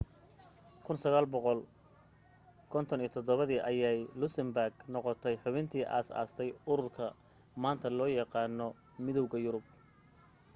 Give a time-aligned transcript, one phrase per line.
[0.85, 7.05] 1957 dii ayay luxembourg noqotay xubintii aasaastay ururka
[7.63, 8.67] maanta loo yaqaano
[9.03, 9.65] midowga yurub